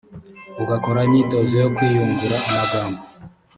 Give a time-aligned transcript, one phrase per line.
[0.63, 3.01] ugakora imyitozo yo kwiyungura amagambo